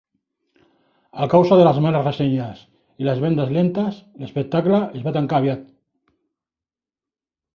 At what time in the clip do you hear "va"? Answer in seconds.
5.09-5.13